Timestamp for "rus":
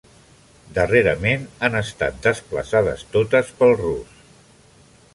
3.87-4.21